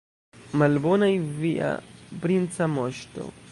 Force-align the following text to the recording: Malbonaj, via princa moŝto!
Malbonaj, 0.61 1.09
via 1.43 1.69
princa 2.25 2.71
moŝto! 2.79 3.31